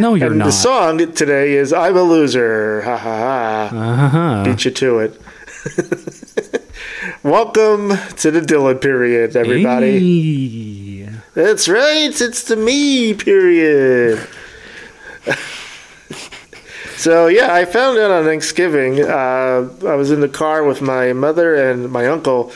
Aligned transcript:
No, 0.00 0.14
you're 0.14 0.28
and 0.28 0.38
not. 0.38 0.46
the 0.46 0.52
song 0.52 1.12
today 1.12 1.52
is 1.52 1.74
I'm 1.74 1.94
a 1.94 2.02
loser. 2.02 2.80
Ha 2.80 2.96
ha 2.96 3.68
ha. 3.70 3.76
uh-huh. 3.76 4.44
Beat 4.44 4.64
you 4.64 4.70
to 4.70 4.98
it. 5.00 5.20
Welcome 7.22 7.90
to 8.16 8.30
the 8.30 8.40
Dylan 8.40 8.80
period, 8.80 9.36
everybody. 9.36 11.04
Hey. 11.04 11.10
That's 11.34 11.68
right, 11.68 12.18
it's 12.18 12.44
the 12.44 12.56
me 12.56 13.12
period. 13.12 14.26
so 16.96 17.26
yeah, 17.26 17.52
I 17.52 17.66
found 17.66 17.98
out 17.98 18.10
on 18.10 18.24
Thanksgiving. 18.24 19.02
Uh, 19.02 19.68
I 19.86 19.96
was 19.96 20.10
in 20.10 20.20
the 20.20 20.30
car 20.30 20.64
with 20.64 20.80
my 20.80 21.12
mother 21.12 21.54
and 21.54 21.92
my 21.92 22.06
uncle, 22.06 22.52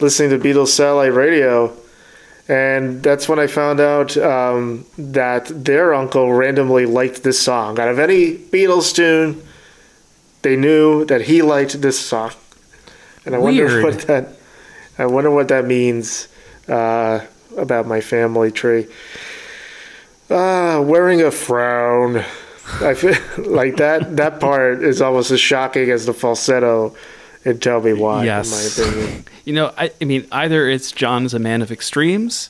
listening 0.00 0.28
to 0.28 0.38
Beatles 0.38 0.68
satellite 0.68 1.14
radio, 1.14 1.74
and 2.52 3.02
that's 3.02 3.30
when 3.30 3.38
I 3.38 3.46
found 3.46 3.80
out 3.80 4.14
um, 4.18 4.84
that 4.98 5.46
their 5.46 5.94
uncle 5.94 6.30
randomly 6.34 6.84
liked 6.84 7.22
this 7.22 7.40
song. 7.40 7.80
Out 7.80 7.88
of 7.88 7.98
any 7.98 8.36
Beatles 8.36 8.94
tune, 8.94 9.42
they 10.42 10.56
knew 10.56 11.06
that 11.06 11.22
he 11.22 11.40
liked 11.40 11.80
this 11.80 11.98
song, 11.98 12.32
and 13.24 13.34
I 13.34 13.38
wonder 13.38 13.82
what 13.82 14.00
that. 14.02 14.36
I 14.98 15.06
wonder 15.06 15.30
what 15.30 15.48
that 15.48 15.64
means 15.64 16.28
uh, 16.68 17.24
about 17.56 17.86
my 17.86 18.02
family 18.02 18.50
tree. 18.50 18.86
Uh, 20.28 20.82
wearing 20.84 21.22
a 21.22 21.30
frown. 21.30 22.22
I 22.82 22.92
feel 22.92 23.14
like 23.38 23.76
that. 23.76 24.18
That 24.18 24.40
part 24.40 24.82
is 24.82 25.00
almost 25.00 25.30
as 25.30 25.40
shocking 25.40 25.88
as 25.90 26.04
the 26.04 26.12
falsetto. 26.12 26.94
And 27.44 27.60
tell 27.60 27.80
me 27.80 27.92
why, 27.92 28.24
Yes. 28.24 28.76
in 28.78 28.84
my 28.86 28.94
opinion. 28.96 29.24
You 29.44 29.52
know, 29.54 29.74
I, 29.76 29.90
I 30.00 30.04
mean, 30.04 30.28
either 30.30 30.68
it's 30.68 30.92
John's 30.92 31.34
a 31.34 31.40
man 31.40 31.62
of 31.62 31.72
extremes, 31.72 32.48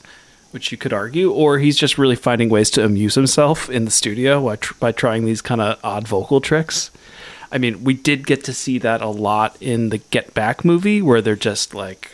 which 0.51 0.71
you 0.71 0.77
could 0.77 0.93
argue, 0.93 1.31
or 1.31 1.57
he's 1.57 1.75
just 1.75 1.97
really 1.97 2.15
finding 2.15 2.49
ways 2.49 2.69
to 2.71 2.85
amuse 2.85 3.15
himself 3.15 3.67
in 3.67 3.85
the 3.85 3.89
studio 3.91 4.45
by, 4.45 4.57
tr- 4.57 4.75
by 4.79 4.91
trying 4.91 5.25
these 5.25 5.41
kind 5.41 5.59
of 5.59 5.79
odd 5.83 6.07
vocal 6.07 6.39
tricks. 6.39 6.91
I 7.51 7.57
mean, 7.57 7.83
we 7.83 7.95
did 7.95 8.27
get 8.27 8.43
to 8.43 8.53
see 8.53 8.77
that 8.77 9.01
a 9.01 9.07
lot 9.07 9.57
in 9.59 9.89
the 9.89 9.97
Get 9.97 10.35
Back 10.35 10.63
movie, 10.63 11.01
where 11.01 11.19
they're 11.19 11.35
just 11.35 11.73
like, 11.73 12.11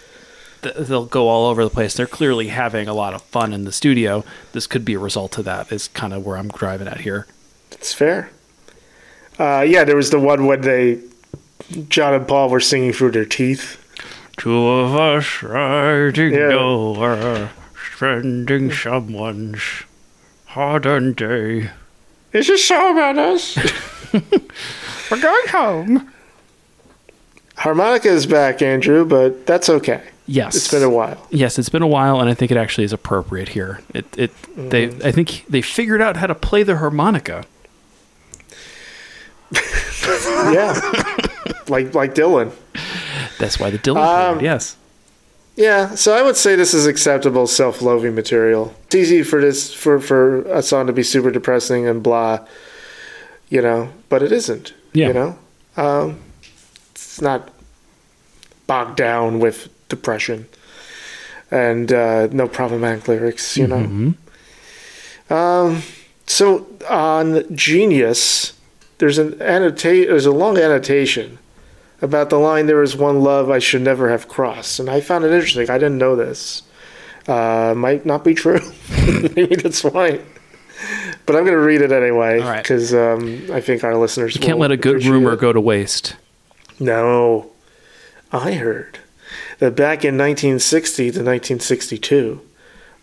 th- 0.61 0.75
they'll 0.75 1.05
go 1.05 1.27
all 1.27 1.49
over 1.49 1.61
the 1.65 1.69
place. 1.69 1.93
They're 1.93 2.07
clearly 2.07 2.47
having 2.47 2.87
a 2.87 2.93
lot 2.93 3.13
of 3.13 3.21
fun 3.23 3.51
in 3.51 3.65
the 3.65 3.73
studio. 3.73 4.23
This 4.53 4.65
could 4.65 4.85
be 4.85 4.93
a 4.93 4.99
result 4.99 5.37
of 5.37 5.43
that, 5.43 5.73
is 5.73 5.89
kind 5.89 6.13
of 6.13 6.25
where 6.25 6.37
I'm 6.37 6.47
driving 6.47 6.87
at 6.87 7.01
here. 7.01 7.27
It's 7.73 7.91
fair. 7.93 8.31
Uh, 9.37 9.65
yeah, 9.67 9.83
there 9.83 9.97
was 9.97 10.09
the 10.09 10.19
one 10.19 10.45
when 10.45 10.61
they, 10.61 10.99
John 11.87 12.13
and 12.13 12.27
Paul 12.27 12.49
were 12.49 12.59
singing 12.59 12.93
through 12.93 13.11
their 13.11 13.25
teeth. 13.25 13.77
Two 14.37 14.67
of 14.67 14.95
us 14.95 15.43
riding 15.43 16.33
Yeah. 16.33 16.53
over, 16.53 17.49
spending 17.95 18.71
someone's 18.71 19.61
hard-earned 20.45 21.15
day. 21.17 21.71
Is 22.33 22.47
this 22.47 22.65
so 22.67 22.91
about 22.93 23.17
us? 23.17 23.57
We're 25.11 25.21
going 25.21 25.47
home. 25.49 26.11
Harmonica 27.57 28.07
is 28.07 28.25
back, 28.25 28.61
Andrew, 28.61 29.03
but 29.05 29.45
that's 29.45 29.69
okay. 29.69 30.01
Yes, 30.25 30.55
It's 30.55 30.71
been 30.71 30.83
a 30.83 30.89
while. 30.89 31.25
yes, 31.31 31.57
it's 31.59 31.69
been 31.69 31.81
a 31.81 31.87
while, 31.87 32.21
and 32.21 32.29
I 32.29 32.35
think 32.35 32.51
it 32.51 32.57
actually 32.57 32.83
is 32.85 32.93
appropriate 32.93 33.49
here. 33.49 33.81
It, 33.93 34.05
it, 34.17 34.41
mm-hmm. 34.43 34.69
they, 34.69 34.85
I 35.03 35.11
think 35.11 35.43
they 35.49 35.61
figured 35.63 36.01
out 36.01 36.17
how 36.17 36.27
to 36.27 36.35
play 36.35 36.63
the 36.63 36.77
harmonica. 36.77 37.45
Yeah, 40.51 40.73
like 41.69 41.93
like 41.95 42.15
Dylan. 42.15 42.51
That's 43.39 43.59
why 43.59 43.69
the 43.69 43.77
Dylan 43.79 43.97
Um, 44.31 44.41
Yes, 44.41 44.75
Yeah, 45.55 45.95
so 45.95 46.13
I 46.13 46.21
would 46.21 46.35
say 46.37 46.55
this 46.55 46.73
is 46.73 46.85
acceptable 46.87 47.47
self-loathing 47.47 48.15
material. 48.15 48.73
It's 48.85 48.95
easy 48.95 49.23
for 49.23 49.41
this 49.41 49.73
for 49.73 49.99
for 49.99 50.41
a 50.43 50.61
song 50.61 50.87
to 50.87 50.93
be 50.93 51.03
super 51.03 51.31
depressing 51.31 51.87
and 51.87 52.01
blah, 52.03 52.45
you 53.49 53.61
know, 53.61 53.89
but 54.09 54.23
it 54.23 54.31
isn't. 54.31 54.73
Yeah. 54.93 55.07
You 55.07 55.13
know, 55.13 55.37
um, 55.77 56.19
it's 56.91 57.21
not 57.21 57.49
bogged 58.67 58.97
down 58.97 59.39
with 59.39 59.67
depression 59.89 60.47
and 61.51 61.91
uh, 61.91 62.27
no 62.31 62.47
problematic 62.47 63.07
lyrics. 63.07 63.57
You 63.57 63.67
know. 63.67 63.77
Mhm. 63.77 64.15
Um, 65.31 65.83
so 66.25 66.67
on 66.89 67.43
Genius, 67.55 68.53
there's 68.99 69.17
an 69.17 69.41
annotate. 69.41 70.07
There's 70.07 70.25
a 70.25 70.31
long 70.31 70.57
annotation 70.57 71.37
about 72.01 72.29
the 72.29 72.39
line 72.39 72.65
"There 72.65 72.81
is 72.83 72.95
one 72.95 73.21
love 73.21 73.49
I 73.49 73.59
should 73.59 73.81
never 73.81 74.09
have 74.09 74.27
crossed," 74.27 74.79
and 74.79 74.89
I 74.89 75.01
found 75.01 75.25
it 75.25 75.31
interesting. 75.31 75.69
I 75.69 75.77
didn't 75.77 75.97
know 75.97 76.15
this. 76.15 76.63
Uh, 77.27 77.73
might 77.77 78.05
not 78.05 78.23
be 78.23 78.33
true. 78.33 78.59
Maybe 79.35 79.55
that's 79.55 79.83
why. 79.83 80.21
But 81.25 81.35
I'm 81.35 81.43
going 81.43 81.57
to 81.57 81.59
read 81.63 81.81
it 81.81 81.91
anyway 81.91 82.39
All 82.39 82.47
right. 82.49 82.63
because 82.63 82.93
um, 82.93 83.45
I 83.51 83.61
think 83.61 83.83
our 83.83 83.95
listeners 83.97 84.33
you 84.33 84.41
can't 84.41 84.57
let 84.57 84.71
a 84.71 84.77
good 84.77 85.03
rumor 85.05 85.33
it. 85.33 85.39
go 85.39 85.53
to 85.53 85.61
waste. 85.61 86.15
No. 86.79 87.51
I 88.31 88.53
heard 88.53 88.99
that 89.59 89.75
back 89.75 90.05
in 90.05 90.17
1960 90.17 91.03
to 91.03 91.07
1962, 91.19 92.41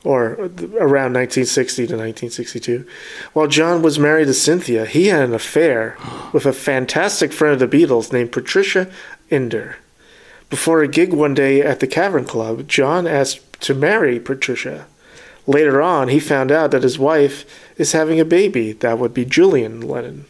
or 0.07 0.35
around 0.79 1.15
1960 1.15 1.89
to 1.89 1.97
1962, 1.97 2.87
while 3.33 3.49
John 3.49 3.83
was 3.83 3.99
married 3.99 4.27
to 4.27 4.35
Cynthia, 4.35 4.87
he 4.87 5.09
had 5.09 5.23
an 5.25 5.35
affair 5.35 5.99
with 6.33 6.47
a 6.47 6.53
fantastic 6.53 7.33
friend 7.33 7.61
of 7.61 7.71
the 7.71 7.77
Beatles 7.77 8.13
named 8.13 8.31
Patricia 8.31 8.89
Ender. 9.33 9.79
Before 10.49 10.81
a 10.81 10.87
gig 10.87 11.13
one 11.13 11.35
day 11.35 11.61
at 11.61 11.81
the 11.81 11.89
Cavern 11.89 12.25
Club, 12.25 12.69
John 12.69 13.09
asked 13.09 13.61
to 13.63 13.75
marry 13.75 14.21
Patricia. 14.21 14.87
Later 15.45 15.83
on, 15.83 16.07
he 16.07 16.21
found 16.21 16.53
out 16.53 16.71
that 16.71 16.85
his 16.85 17.01
wife 17.01 17.45
is 17.77 17.91
having 17.91 18.21
a 18.21 18.25
baby 18.25 18.75
that 18.75 19.01
would 19.01 19.13
be 19.13 19.25
Julian 19.25 19.81
Lennon. 19.81 20.27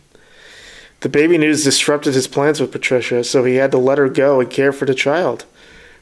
The 1.00 1.10
baby 1.10 1.36
news 1.36 1.64
disrupted 1.64 2.14
his 2.14 2.28
plans 2.28 2.62
with 2.62 2.72
Patricia, 2.72 3.22
so 3.24 3.44
he 3.44 3.56
had 3.56 3.72
to 3.72 3.78
let 3.78 3.98
her 3.98 4.08
go 4.08 4.40
and 4.40 4.48
care 4.48 4.72
for 4.72 4.86
the 4.86 4.94
child. 4.94 5.44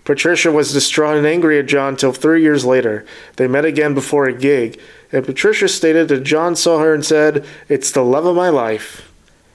Patricia 0.04 0.52
was 0.52 0.72
distraught 0.72 1.16
and 1.16 1.26
angry 1.26 1.58
at 1.58 1.66
John 1.66 1.96
till 1.96 2.12
three 2.12 2.42
years 2.42 2.64
later. 2.64 3.04
They 3.36 3.46
met 3.48 3.64
again 3.64 3.94
before 3.94 4.26
a 4.26 4.32
gig, 4.34 4.78
and 5.10 5.24
Patricia 5.24 5.66
stated 5.68 6.08
that 6.08 6.24
John 6.24 6.56
saw 6.56 6.78
her 6.80 6.92
and 6.92 7.04
said, 7.04 7.44
It's 7.68 7.90
the 7.90 8.02
love 8.04 8.26
of 8.26 8.36
my 8.36 8.50
life. 8.50 9.10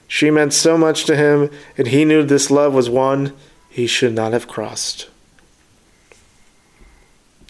She 0.08 0.28
meant 0.30 0.52
so 0.52 0.76
much 0.76 1.04
to 1.04 1.14
him, 1.16 1.50
and 1.78 1.86
he 1.88 2.04
knew 2.04 2.24
this 2.24 2.50
love 2.50 2.74
was 2.74 2.90
one 2.90 3.32
he 3.68 3.86
should 3.86 4.12
not 4.12 4.32
have 4.32 4.48
crossed. 4.48 5.08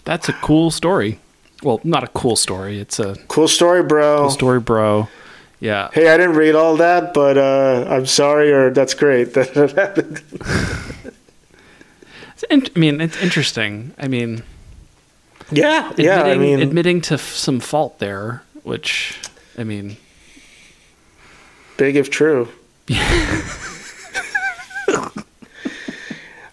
That's 0.05 0.29
a 0.29 0.33
cool 0.33 0.69
story. 0.71 1.19
Well, 1.63 1.79
not 1.83 2.03
a 2.03 2.07
cool 2.07 2.35
story. 2.35 2.79
It's 2.79 2.99
a 2.99 3.15
Cool 3.27 3.47
story, 3.47 3.83
bro. 3.83 4.21
cool 4.21 4.29
story, 4.29 4.59
bro. 4.59 5.07
Yeah. 5.59 5.89
Hey, 5.93 6.09
I 6.09 6.17
didn't 6.17 6.35
read 6.35 6.55
all 6.55 6.77
that, 6.77 7.13
but 7.13 7.37
uh, 7.37 7.85
I'm 7.87 8.05
sorry, 8.07 8.51
or 8.51 8.71
that's 8.71 8.93
great 8.95 9.33
that 9.35 9.55
it 9.55 9.71
happened. 9.73 10.21
In- 12.51 12.67
I 12.75 12.79
mean, 12.79 13.01
it's 13.01 13.17
interesting. 13.21 13.93
I 13.97 14.07
mean, 14.07 14.43
Yeah, 15.51 15.91
yeah. 15.97 16.21
I 16.23 16.29
admitting, 16.29 16.41
mean, 16.41 16.59
admitting 16.61 17.01
to 17.01 17.13
f- 17.15 17.33
some 17.33 17.59
fault 17.59 17.99
there, 17.99 18.43
which, 18.63 19.17
I 19.57 19.63
mean, 19.63 19.97
Big 21.77 21.95
if 21.95 22.09
true. 22.11 22.47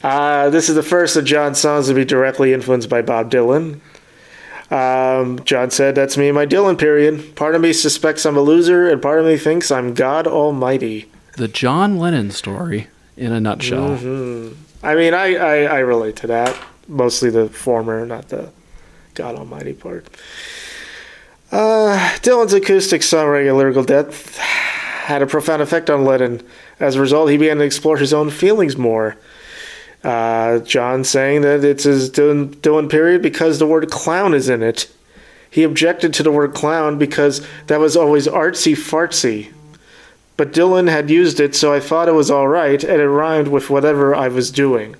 uh, 0.03 0.51
this 0.51 0.69
is 0.69 0.75
the 0.75 0.83
first 0.83 1.17
of 1.17 1.25
John's 1.25 1.59
songs 1.59 1.89
to 1.89 1.95
be 1.95 2.05
directly 2.05 2.53
influenced 2.53 2.89
by 2.89 3.03
Bob 3.03 3.31
Dylan. 3.31 3.81
Um, 4.71 5.43
John 5.45 5.71
said, 5.71 5.95
That's 5.95 6.17
me 6.17 6.31
my 6.31 6.47
Dylan 6.47 6.79
period. 6.79 7.35
Part 7.37 7.55
of 7.55 7.61
me 7.63 7.73
suspects 7.73 8.25
I'm 8.27 8.37
a 8.37 8.41
loser, 8.41 8.89
and 8.89 9.01
part 9.03 9.19
of 9.21 9.27
me 9.27 9.37
thinks 9.37 9.71
I'm 9.71 9.95
God 9.95 10.27
Almighty. 10.27 11.11
the 11.37 11.49
John 11.49 11.99
Lennon 11.99 12.31
story 12.31 12.87
in 13.17 13.33
a 13.33 13.41
nutshell. 13.41 13.97
Mm-hmm. 13.99 14.55
I 14.83 14.95
mean, 14.95 15.15
I, 15.15 15.35
I, 15.35 15.63
I 15.63 15.79
relate 15.81 16.17
to 16.17 16.27
that. 16.29 16.59
Mostly 16.87 17.31
the 17.31 17.49
former, 17.49 18.07
not 18.07 18.29
the 18.29 18.51
God 19.15 19.35
Almighty 19.35 19.75
part. 19.75 20.07
Uh, 21.51 21.97
Dylan's 22.21 22.53
acoustic 22.53 23.01
songwriting 23.01 23.49
and 23.49 23.57
lyrical 23.57 23.83
depth 23.83 24.39
had 24.39 25.23
a 25.23 25.27
profound 25.27 25.63
effect 25.63 25.91
on 25.91 26.05
Lennon. 26.05 26.43
As 26.79 26.97
a 26.97 27.01
result, 27.01 27.31
he 27.31 27.39
began 27.39 27.59
to 27.59 27.65
explore 27.65 27.97
his 27.97 28.13
own 28.13 28.31
feelings 28.31 28.77
more. 28.77 29.17
Uh, 30.05 30.61
John 30.61 31.03
saying 31.03 31.41
that 31.41 31.65
it's 31.65 31.85
his 31.85 32.11
Dylan, 32.11 32.55
Dylan 32.57 32.89
period 32.89 33.23
because 33.23 33.59
the 33.59 33.67
word 33.67 33.91
clown 33.91 34.35
is 34.35 34.49
in 34.49 34.63
it. 34.63 34.89
He 35.51 35.63
objected 35.63 36.13
to 36.15 36.23
the 36.23 36.31
word 36.31 36.55
clown 36.55 36.99
because 36.99 37.45
that 37.67 37.81
was 37.81 37.97
always 37.97 38.27
artsy 38.27 38.75
fartsy. 38.75 39.53
But 40.39 40.53
Dylan 40.53 40.89
had 40.89 41.11
used 41.11 41.39
it, 41.41 41.55
so 41.55 41.75
I 41.75 41.81
thought 41.81 42.09
it 42.09 42.15
was 42.15 42.31
all 42.31 42.49
right, 42.49 42.83
and 42.83 43.01
it 43.03 43.09
rhymed 43.09 43.49
with 43.49 43.69
whatever 43.69 44.15
I 44.15 44.29
was 44.29 44.51
doing. 44.51 44.97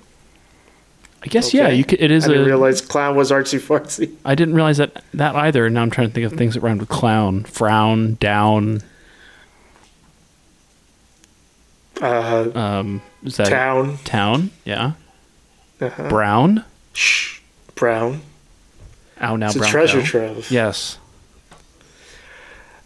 I 1.23 1.27
guess 1.27 1.53
yeah, 1.53 1.67
you 1.69 1.83
could, 1.83 1.99
it 2.01 2.11
is 2.11 2.25
I 2.25 2.27
didn't 2.29 2.43
a. 2.43 2.45
realize 2.45 2.79
clown 2.81 3.15
was 3.15 3.31
artsy 3.31 3.59
fartsy. 3.59 4.15
I 4.23 4.35
didn't 4.35 4.53
realize 4.53 4.77
that 4.77 5.03
that 5.15 5.35
either. 5.35 5.65
And 5.65 5.75
now 5.75 5.81
I'm 5.81 5.89
trying 5.89 6.07
to 6.07 6.13
think 6.13 6.31
of 6.31 6.37
things 6.37 6.53
that 6.53 6.61
rhymed 6.61 6.79
with 6.79 6.87
clown, 6.89 7.43
frown, 7.43 8.13
down. 8.21 8.81
Uh, 12.01 12.49
Um, 12.55 13.01
is 13.23 13.35
that 13.37 13.49
town, 13.49 13.97
Town, 14.05 14.51
yeah. 14.63 14.93
uh-huh. 15.81 16.07
Brown. 16.09 16.63
Shh, 16.93 17.39
brown. 17.75 18.21
Ow, 19.21 19.35
now 19.35 19.47
It's 19.47 19.55
a 19.57 19.59
brown. 19.59 19.71
treasure 19.71 20.01
trove. 20.01 20.49
Yes. 20.49 20.97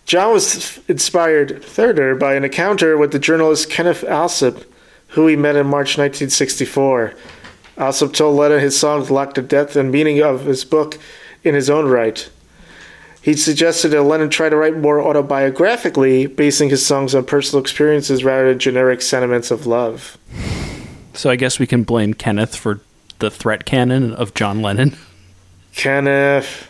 John 0.06 0.34
was 0.34 0.80
inspired 0.88 1.64
further 1.64 2.16
by 2.16 2.36
an 2.36 2.44
encounter 2.44 2.98
with 2.98 3.12
the 3.12 3.20
journalist 3.20 3.70
Kenneth 3.70 4.04
Allsop, 4.04 4.64
who 5.10 5.28
he 5.28 5.36
met 5.36 5.56
in 5.56 5.68
March 5.68 5.98
1964. 5.98 7.14
Allsop 7.78 8.14
told 8.14 8.38
Lennon 8.38 8.60
his 8.60 8.78
songs 8.78 9.10
lacked 9.10 9.36
the 9.36 9.42
depth 9.42 9.76
and 9.76 9.92
meaning 9.92 10.22
of 10.22 10.46
his 10.46 10.66
book 10.66 11.00
in 11.44 11.56
his 11.56 11.70
own 11.70 11.88
right. 11.88 12.30
He 13.22 13.34
suggested 13.36 13.90
that 13.90 14.04
Lennon 14.04 14.30
try 14.30 14.50
to 14.50 14.56
write 14.58 14.78
more 14.78 14.98
autobiographically, 14.98 16.36
basing 16.36 16.70
his 16.70 16.86
songs 16.86 17.16
on 17.16 17.26
personal 17.26 17.62
experiences 17.62 18.24
rather 18.26 18.50
than 18.50 18.60
generic 18.60 19.02
sentiments 19.02 19.50
of 19.50 19.66
love. 19.66 20.18
So 21.14 21.30
I 21.30 21.38
guess 21.38 21.58
we 21.58 21.66
can 21.66 21.84
blame 21.84 22.14
Kenneth 22.14 22.56
for 22.56 22.82
the 23.20 23.32
threat 23.32 23.66
cannon 23.66 24.14
of 24.14 24.34
John 24.34 24.62
Lennon. 24.62 24.98
Kenneth, 25.74 26.68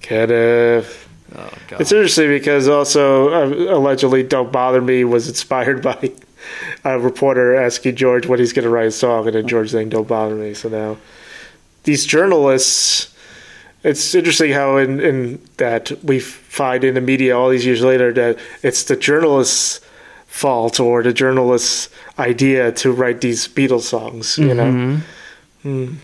Kenneth. 0.00 1.05
Oh 1.34 1.50
God. 1.68 1.80
It's 1.80 1.92
interesting 1.92 2.28
because 2.28 2.68
also 2.68 3.28
uh, 3.30 3.74
allegedly 3.76 4.22
"Don't 4.22 4.52
Bother 4.52 4.80
Me" 4.80 5.04
was 5.04 5.28
inspired 5.28 5.82
by 5.90 6.12
a 6.84 6.98
reporter 6.98 7.56
asking 7.56 7.96
George 7.96 8.26
what 8.26 8.38
he's 8.38 8.52
going 8.52 8.64
to 8.64 8.70
write 8.70 8.86
a 8.86 8.92
song, 8.92 9.26
and 9.26 9.34
then 9.34 9.48
George 9.48 9.70
saying 9.70 9.88
"Don't 9.88 10.06
bother 10.08 10.34
me." 10.34 10.54
So 10.54 10.68
now 10.68 10.96
these 11.84 12.04
journalists. 12.06 13.12
It's 13.82 14.16
interesting 14.16 14.50
how 14.50 14.78
in, 14.78 14.98
in 14.98 15.40
that 15.58 15.92
we 16.02 16.18
find 16.18 16.82
in 16.82 16.94
the 16.94 17.00
media 17.00 17.38
all 17.38 17.50
these 17.50 17.64
years 17.64 17.82
later 17.82 18.12
that 18.14 18.36
it's 18.64 18.82
the 18.82 18.96
journalists' 18.96 19.80
fault 20.26 20.80
or 20.80 21.04
the 21.04 21.12
journalists' 21.12 21.88
idea 22.18 22.72
to 22.72 22.90
write 22.90 23.20
these 23.20 23.46
Beatles 23.46 23.82
songs. 23.82 24.38
You 24.38 24.54
know, 24.54 25.00
Hmm. 25.62 25.94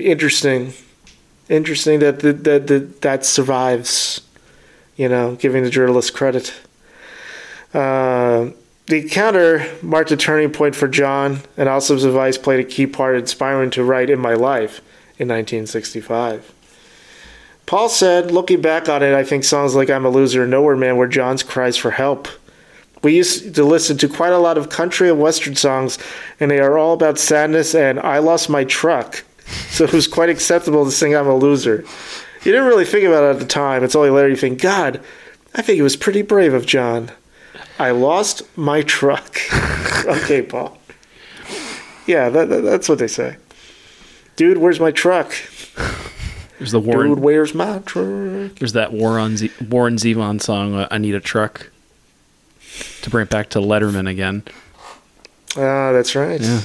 interesting, 0.00 0.72
interesting 1.50 1.98
that 2.00 2.20
that 2.20 2.44
that, 2.44 2.66
that, 2.68 3.00
that 3.02 3.26
survives 3.26 4.22
you 4.98 5.08
know, 5.08 5.36
giving 5.36 5.62
the 5.62 5.70
journalist 5.70 6.12
credit. 6.12 6.52
Uh, 7.72 8.50
the 8.86 9.02
encounter 9.02 9.66
marked 9.80 10.10
a 10.10 10.16
turning 10.16 10.50
point 10.50 10.74
for 10.74 10.88
John, 10.88 11.40
and 11.56 11.68
Allsop's 11.68 12.04
advice 12.04 12.36
played 12.36 12.60
a 12.60 12.68
key 12.68 12.86
part 12.86 13.14
in 13.14 13.22
inspiring 13.22 13.70
to 13.70 13.84
write 13.84 14.10
In 14.10 14.18
My 14.18 14.34
Life 14.34 14.80
in 15.18 15.28
1965. 15.28 16.52
Paul 17.64 17.88
said, 17.88 18.30
looking 18.30 18.60
back 18.60 18.88
on 18.88 19.02
it, 19.02 19.14
I 19.14 19.24
think 19.24 19.44
songs 19.44 19.74
like 19.74 19.90
I'm 19.90 20.04
a 20.04 20.10
Loser 20.10 20.42
and 20.42 20.50
Nowhere 20.50 20.76
Man 20.76 20.96
were 20.96 21.06
John's 21.06 21.42
cries 21.42 21.76
for 21.76 21.90
help. 21.92 22.26
We 23.02 23.14
used 23.14 23.54
to 23.54 23.64
listen 23.64 23.98
to 23.98 24.08
quite 24.08 24.32
a 24.32 24.38
lot 24.38 24.58
of 24.58 24.70
country 24.70 25.10
and 25.10 25.20
western 25.20 25.54
songs, 25.54 25.98
and 26.40 26.50
they 26.50 26.58
are 26.58 26.76
all 26.76 26.94
about 26.94 27.18
sadness 27.18 27.74
and 27.74 28.00
I 28.00 28.18
lost 28.18 28.50
my 28.50 28.64
truck. 28.64 29.24
So 29.70 29.84
it 29.84 29.94
was 29.94 30.06
quite 30.06 30.28
acceptable 30.28 30.84
to 30.84 30.90
sing 30.90 31.16
I'm 31.16 31.26
a 31.26 31.34
Loser. 31.34 31.84
You 32.48 32.54
didn't 32.54 32.68
really 32.68 32.86
think 32.86 33.06
about 33.06 33.24
it 33.24 33.30
at 33.34 33.38
the 33.40 33.44
time. 33.44 33.84
It's 33.84 33.94
only 33.94 34.08
later 34.08 34.30
you 34.30 34.34
think, 34.36 34.62
God, 34.62 35.02
I 35.54 35.60
think 35.60 35.78
it 35.78 35.82
was 35.82 35.96
pretty 35.96 36.22
brave 36.22 36.54
of 36.54 36.64
John. 36.64 37.10
I 37.78 37.90
lost 37.90 38.40
my 38.56 38.80
truck. 38.80 39.36
okay, 40.06 40.40
Paul. 40.40 40.78
Yeah, 42.06 42.30
that, 42.30 42.48
that- 42.48 42.62
that's 42.62 42.88
what 42.88 42.98
they 43.00 43.06
say. 43.06 43.36
Dude, 44.36 44.56
where's 44.56 44.80
my 44.80 44.90
truck? 44.92 45.34
There's 46.58 46.72
the 46.72 46.80
Warren. 46.80 47.10
Dude, 47.10 47.18
where's 47.18 47.54
my 47.54 47.80
truck? 47.80 48.54
There's 48.54 48.72
that 48.72 48.94
Warren 48.94 49.36
Z- 49.36 49.52
Warren 49.68 49.96
Zevon 49.96 50.40
song. 50.40 50.74
Uh, 50.74 50.88
I 50.90 50.96
need 50.96 51.14
a 51.14 51.20
truck. 51.20 51.70
To 53.02 53.10
bring 53.10 53.24
it 53.24 53.30
back 53.30 53.50
to 53.50 53.58
Letterman 53.58 54.08
again. 54.08 54.42
Ah, 55.54 55.92
that's 55.92 56.14
right. 56.14 56.40
Yeah. 56.40 56.62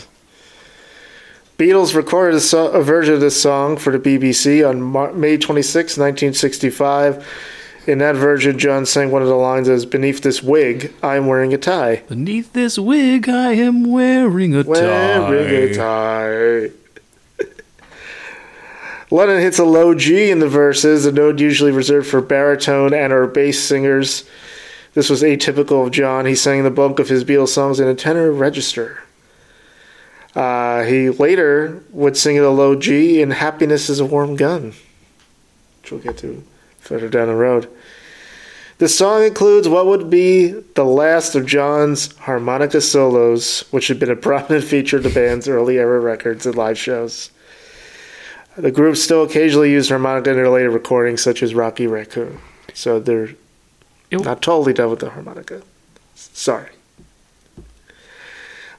Beatles 1.57 1.93
recorded 1.95 2.35
a, 2.35 2.39
so- 2.41 2.71
a 2.71 2.81
version 2.83 3.13
of 3.13 3.21
this 3.21 3.39
song 3.39 3.77
for 3.77 3.95
the 3.95 3.99
BBC 3.99 4.67
on 4.67 4.81
Mar- 4.81 5.13
May 5.13 5.37
26, 5.37 5.97
1965. 5.97 7.25
In 7.85 7.97
that 7.99 8.15
version, 8.15 8.57
John 8.57 8.85
sang 8.85 9.11
one 9.11 9.21
of 9.21 9.27
the 9.27 9.35
lines 9.35 9.67
as 9.67 9.85
Beneath 9.85 10.21
this 10.21 10.41
wig, 10.41 10.93
I'm 11.03 11.27
wearing 11.27 11.53
a 11.53 11.57
tie. 11.57 12.01
Beneath 12.07 12.53
this 12.53 12.79
wig, 12.79 13.27
I 13.27 13.53
am 13.53 13.83
wearing 13.83 14.55
a 14.55 14.63
tie. 14.63 14.69
Wearing 15.19 15.69
a 15.71 15.73
tie. 15.75 16.69
tie. 17.39 17.45
Lennon 19.11 19.41
hits 19.41 19.59
a 19.59 19.65
low 19.65 19.93
G 19.93 20.31
in 20.31 20.39
the 20.39 20.47
verses, 20.47 21.05
a 21.05 21.11
note 21.11 21.39
usually 21.39 21.71
reserved 21.71 22.07
for 22.07 22.21
baritone 22.21 22.93
and 22.93 23.11
or 23.11 23.27
bass 23.27 23.61
singers. 23.61 24.23
This 24.93 25.09
was 25.09 25.21
atypical 25.21 25.85
of 25.85 25.91
John. 25.91 26.25
He 26.25 26.35
sang 26.35 26.63
the 26.63 26.71
bulk 26.71 26.99
of 26.99 27.09
his 27.09 27.23
Beatles 27.25 27.49
songs 27.49 27.79
in 27.79 27.87
a 27.87 27.95
tenor 27.95 28.31
register. 28.31 29.03
Uh, 30.35 30.83
he 30.83 31.09
later 31.09 31.83
would 31.91 32.17
sing 32.17 32.37
at 32.37 32.43
a 32.43 32.49
low 32.49 32.75
G 32.75 33.21
in 33.21 33.31
Happiness 33.31 33.89
is 33.89 33.99
a 33.99 34.05
Warm 34.05 34.35
Gun, 34.35 34.73
which 35.81 35.91
we'll 35.91 36.01
get 36.01 36.17
to 36.19 36.43
further 36.79 37.07
down 37.07 37.27
the 37.27 37.35
road. 37.35 37.69
The 38.79 38.89
song 38.89 39.23
includes 39.23 39.69
what 39.69 39.85
would 39.85 40.09
be 40.09 40.47
the 40.47 40.83
last 40.83 41.35
of 41.35 41.45
John's 41.45 42.15
harmonica 42.17 42.81
solos, 42.81 43.61
which 43.71 43.87
had 43.87 43.99
been 43.99 44.09
a 44.09 44.15
prominent 44.15 44.63
feature 44.65 44.97
of 44.97 45.03
the 45.03 45.09
band's 45.09 45.47
early 45.47 45.77
era 45.77 45.99
records 45.99 46.45
and 46.45 46.55
live 46.55 46.77
shows. 46.77 47.29
The 48.55 48.71
group 48.71 48.97
still 48.97 49.23
occasionally 49.23 49.71
used 49.71 49.89
harmonica 49.89 50.31
in 50.31 50.35
their 50.35 50.49
later 50.49 50.69
recordings, 50.69 51.21
such 51.21 51.41
as 51.41 51.55
Rocky 51.55 51.87
Raccoon. 51.87 52.39
So 52.73 52.99
they're 52.99 53.29
not 54.11 54.41
totally 54.41 54.73
done 54.73 54.89
with 54.89 54.99
the 54.99 55.11
harmonica. 55.11 55.61
Sorry. 56.15 56.69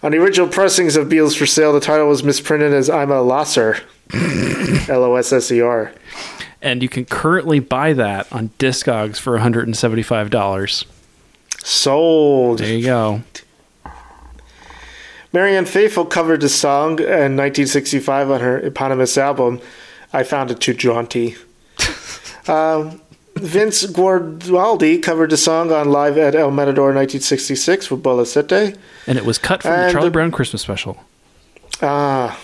On 0.05 0.11
the 0.11 0.19
original 0.19 0.49
pressings 0.49 0.97
of 0.97 1.09
Beatles 1.09 1.35
for 1.35 1.47
Sale, 1.47 1.73
the 1.73 1.81
title 1.81 2.06
was 2.09 2.23
misprinted 2.23 2.75
as 2.75 2.91
I'm 2.91 3.11
a 3.11 3.23
Losser. 3.23 3.79
L 4.12 5.03
O 5.03 5.15
S 5.15 5.33
S 5.33 5.51
E 5.51 5.62
R. 5.62 5.95
And 6.61 6.83
you 6.83 6.91
can 6.91 7.06
currently 7.06 7.59
buy 7.59 7.95
that 7.95 8.31
on 8.31 8.51
Discogs 8.59 9.17
for 9.17 9.39
$175. 9.39 10.85
Sold. 11.59 12.59
There 12.59 12.77
you 12.77 12.85
go. 12.85 13.23
Marianne 15.33 15.65
Faithfull 15.65 16.05
covered 16.05 16.43
the 16.43 16.51
song 16.51 16.99
in 16.99 17.35
1965 17.39 18.31
on 18.31 18.41
her 18.43 18.61
eponymous 18.61 19.17
album. 19.17 19.58
I 20.13 20.23
found 20.23 20.51
it 20.51 20.61
too 20.61 20.75
jaunty. 20.75 21.37
um, 22.46 23.01
Vince 23.44 23.84
Guaraldi 23.84 25.03
covered 25.03 25.31
the 25.31 25.36
song 25.36 25.70
on 25.70 25.91
Live 25.91 26.17
at 26.17 26.34
El 26.34 26.51
Matador 26.51 26.91
in 26.91 26.96
1966 26.96 27.91
with 27.91 28.03
Bola 28.03 28.24
Sete. 28.24 28.77
And 29.06 29.19
it 29.19 29.24
was 29.27 29.36
cut 29.36 29.63
from 29.63 29.72
the 29.72 29.93
Charlie 29.93 30.08
Brown 30.10 30.31
Christmas 30.31 30.63
special. 30.63 31.05
Ah, 31.82 32.41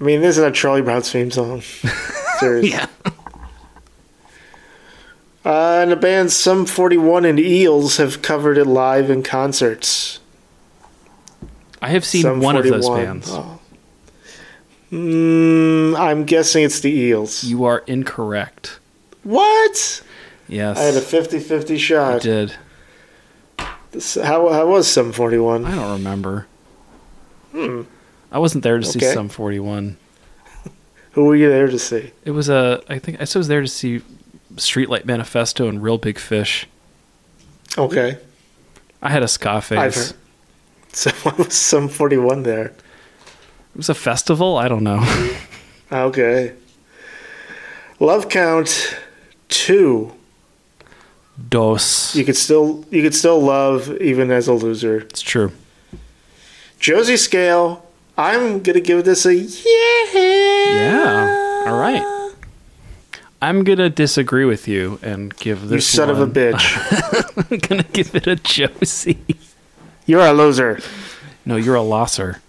I 0.00 0.04
mean, 0.04 0.20
this 0.20 0.38
is 0.38 0.44
a 0.44 0.52
Charlie 0.52 0.82
Brown's 0.82 1.10
theme 1.10 1.32
song. 1.32 1.60
Seriously. 2.38 2.78
Uh, 5.44 5.80
and 5.82 5.90
the 5.90 5.96
bands 5.96 6.34
Sum 6.36 6.64
41 6.64 7.24
and 7.24 7.40
Eels 7.40 7.96
have 7.96 8.22
covered 8.22 8.56
it 8.56 8.66
live 8.66 9.10
in 9.10 9.22
concerts. 9.22 10.20
I 11.82 11.88
have 11.88 12.04
seen 12.04 12.22
Sum 12.22 12.40
one 12.40 12.56
of 12.56 12.64
those 12.64 12.88
bands. 12.88 13.28
Oh. 13.30 13.58
Mm, 14.92 15.98
I'm 15.98 16.24
guessing 16.24 16.62
it's 16.62 16.80
the 16.80 16.92
Eels. 16.92 17.42
You 17.42 17.64
are 17.64 17.78
incorrect. 17.86 18.78
What? 19.22 20.02
Yes. 20.50 20.78
I 20.78 20.82
had 20.82 20.94
a 20.96 21.00
50 21.00 21.38
50 21.38 21.74
I 21.74 21.76
shot. 21.78 22.20
did. 22.22 22.54
This- 23.92 24.14
How, 24.16 24.48
how 24.52 24.66
was 24.68 24.86
Sum 24.90 25.12
41? 25.12 25.64
I 25.64 25.74
don't 25.74 25.92
remember. 25.92 26.46
Hmm. 27.52 27.82
I 28.32 28.38
wasn't 28.38 28.62
there 28.64 28.78
to 28.78 28.84
see 28.84 28.98
Okay. 28.98 29.12
Sum 29.14 29.28
41. 29.28 29.96
Who 31.12 31.24
were 31.24 31.36
you 31.36 31.48
there 31.48 31.68
to 31.68 31.78
see? 31.78 32.12
It 32.24 32.30
was 32.32 32.48
a. 32.48 32.82
I 32.88 32.98
think 32.98 33.18
I 33.20 33.26
was 33.38 33.48
there 33.48 33.60
to 33.62 33.66
see 33.68 34.02
Streetlight 34.54 35.04
Manifesto 35.04 35.68
and 35.68 35.82
Real 35.82 35.98
Big 35.98 36.18
Fish. 36.18 36.66
Okay. 37.78 38.18
I 39.02 39.10
had 39.10 39.22
a 39.22 39.28
ska 39.28 39.50
I've 39.50 39.64
face. 39.64 40.10
heard. 40.10 40.16
So 40.92 41.10
why 41.22 41.32
was 41.38 41.54
Sum 41.54 41.88
41 41.88 42.42
there? 42.42 42.64
It 42.66 42.74
was 43.76 43.88
a 43.88 43.94
festival. 43.94 44.56
I 44.58 44.66
don't 44.68 44.82
know. 44.82 45.00
Okay. 45.92 46.54
Love 47.98 48.28
Count 48.28 48.96
2. 49.48 50.12
Dos. 51.48 52.14
You 52.14 52.24
could 52.24 52.36
still 52.36 52.84
you 52.90 53.02
could 53.02 53.14
still 53.14 53.40
love 53.40 53.90
even 54.00 54.30
as 54.30 54.48
a 54.48 54.52
loser. 54.52 54.98
It's 55.00 55.22
true. 55.22 55.52
Josie 56.78 57.16
Scale. 57.16 57.86
I'm 58.16 58.60
gonna 58.62 58.80
give 58.80 59.04
this 59.04 59.24
a 59.26 59.34
yeah. 59.34 60.12
Yeah. 60.14 61.64
All 61.66 61.78
right. 61.78 62.04
I'm 63.42 63.64
gonna 63.64 63.88
disagree 63.88 64.44
with 64.44 64.68
you 64.68 64.98
and 65.02 65.34
give 65.36 65.62
this. 65.62 65.72
You 65.72 65.80
son 65.80 66.10
of 66.10 66.20
a 66.20 66.26
bitch. 66.26 66.62
I'm 67.50 67.58
gonna 67.58 67.82
give 67.84 68.14
it 68.14 68.26
a 68.26 68.36
Josie. 68.36 69.18
You're 70.06 70.20
a 70.26 70.32
loser. 70.32 70.80
No, 71.46 71.56
you're 71.56 71.74
a 71.76 71.82
losser. 71.82 72.42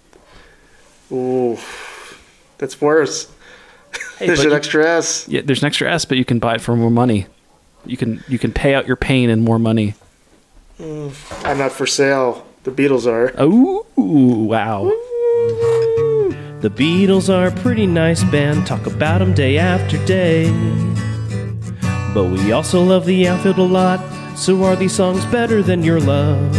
Ooh, 1.10 1.58
that's 2.58 2.80
worse. 2.80 3.30
Hey, 4.18 4.26
There's 4.26 4.40
an 4.40 4.50
you- 4.50 4.56
extra 4.56 4.86
S. 4.86 5.26
Yeah, 5.28 5.40
there's 5.44 5.62
an 5.62 5.66
extra 5.66 5.90
S, 5.92 6.04
but 6.04 6.18
you 6.18 6.24
can 6.24 6.38
buy 6.38 6.54
it 6.56 6.60
for 6.60 6.76
more 6.76 6.90
money. 6.90 7.26
You 7.84 7.96
can 7.96 8.22
you 8.28 8.38
can 8.38 8.52
pay 8.52 8.74
out 8.74 8.86
your 8.86 8.96
pain 8.96 9.30
in 9.30 9.40
more 9.40 9.58
money. 9.58 9.94
Mm, 10.78 11.14
I'm 11.44 11.58
not 11.58 11.72
for 11.72 11.86
sale. 11.86 12.46
The 12.64 12.70
Beatles 12.70 13.06
are. 13.06 13.34
Oh 13.36 13.84
wow! 13.96 14.84
The 16.60 16.70
Beatles 16.70 17.28
are 17.28 17.48
a 17.48 17.60
pretty 17.62 17.88
nice 17.88 18.22
band, 18.22 18.68
talk 18.68 18.86
about 18.86 19.18
them 19.18 19.34
day 19.34 19.58
after 19.58 20.04
day. 20.06 20.48
But 22.14 22.26
we 22.30 22.52
also 22.52 22.82
love 22.84 23.04
the 23.04 23.26
outfield 23.26 23.58
a 23.58 23.62
lot, 23.62 23.98
so 24.38 24.62
are 24.62 24.76
these 24.76 24.94
songs 24.94 25.24
better 25.26 25.60
than 25.60 25.82
your 25.82 25.98
love? 25.98 26.52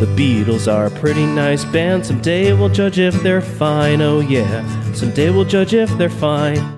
The 0.00 0.06
Beatles 0.16 0.72
are 0.72 0.86
a 0.86 0.90
pretty 0.90 1.26
nice 1.26 1.66
band, 1.66 2.06
someday 2.06 2.54
we'll 2.54 2.70
judge 2.70 2.98
if 2.98 3.20
they're 3.22 3.42
fine, 3.42 4.00
oh 4.00 4.20
yeah. 4.20 4.64
Someday 4.94 5.28
we'll 5.28 5.44
judge 5.44 5.74
if 5.74 5.90
they're 5.98 6.08
fine. 6.08 6.77